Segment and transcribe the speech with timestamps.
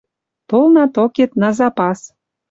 [0.49, 1.99] Толна токет «на запас».